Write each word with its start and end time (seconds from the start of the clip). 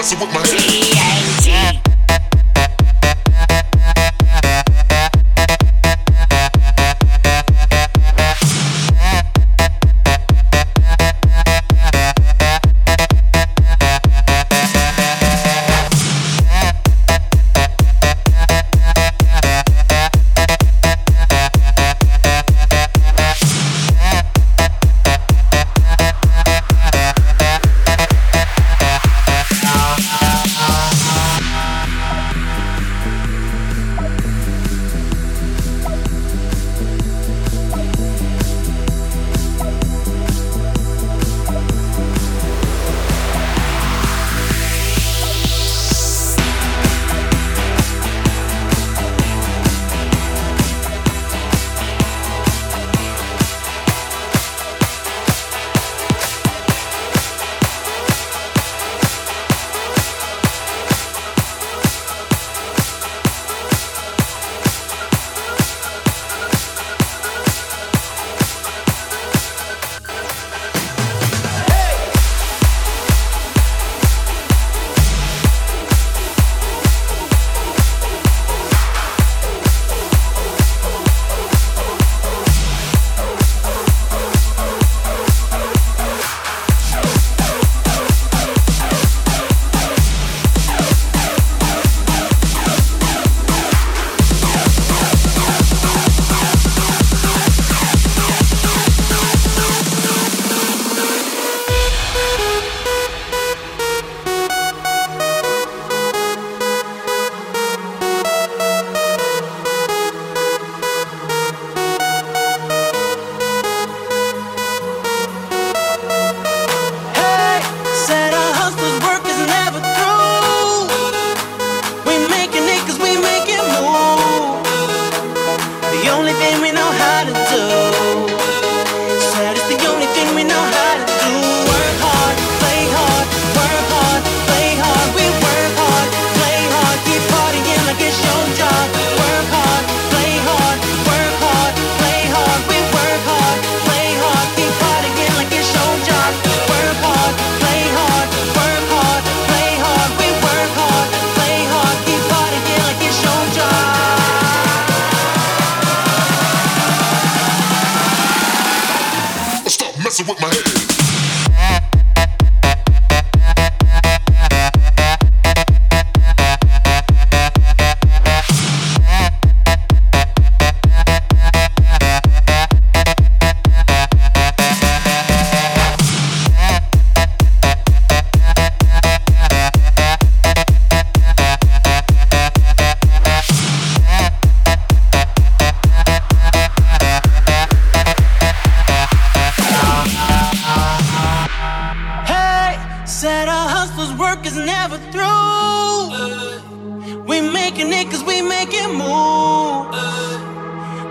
messing 0.00 0.18
with 0.18 0.32
my 0.32 0.42
team. 0.42 0.99